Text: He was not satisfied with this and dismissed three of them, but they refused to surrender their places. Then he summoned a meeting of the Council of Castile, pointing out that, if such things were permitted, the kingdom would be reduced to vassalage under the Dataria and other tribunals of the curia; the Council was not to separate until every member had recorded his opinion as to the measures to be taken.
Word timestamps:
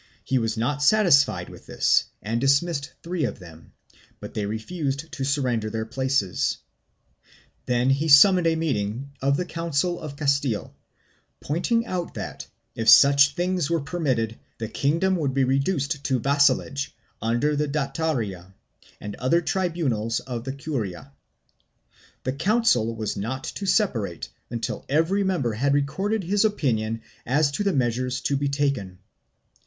He 0.23 0.39
was 0.39 0.57
not 0.57 0.81
satisfied 0.81 1.47
with 1.47 1.67
this 1.67 2.05
and 2.23 2.41
dismissed 2.41 2.91
three 3.03 3.23
of 3.23 3.37
them, 3.37 3.71
but 4.19 4.33
they 4.33 4.47
refused 4.47 5.11
to 5.11 5.23
surrender 5.23 5.69
their 5.69 5.85
places. 5.85 6.57
Then 7.67 7.91
he 7.91 8.07
summoned 8.07 8.47
a 8.47 8.55
meeting 8.55 9.11
of 9.21 9.37
the 9.37 9.45
Council 9.45 9.99
of 9.99 10.15
Castile, 10.15 10.75
pointing 11.39 11.85
out 11.85 12.15
that, 12.15 12.47
if 12.73 12.89
such 12.89 13.35
things 13.35 13.69
were 13.69 13.79
permitted, 13.79 14.39
the 14.57 14.67
kingdom 14.67 15.15
would 15.17 15.35
be 15.35 15.43
reduced 15.43 16.03
to 16.05 16.19
vassalage 16.19 16.95
under 17.21 17.55
the 17.55 17.67
Dataria 17.67 18.55
and 18.99 19.13
other 19.17 19.39
tribunals 19.39 20.19
of 20.21 20.45
the 20.45 20.53
curia; 20.53 21.11
the 22.23 22.33
Council 22.33 22.95
was 22.95 23.15
not 23.15 23.43
to 23.43 23.67
separate 23.67 24.29
until 24.49 24.83
every 24.89 25.23
member 25.23 25.53
had 25.53 25.75
recorded 25.75 26.23
his 26.23 26.43
opinion 26.43 27.03
as 27.23 27.51
to 27.51 27.63
the 27.63 27.71
measures 27.73 28.19
to 28.21 28.35
be 28.35 28.49
taken. 28.49 28.97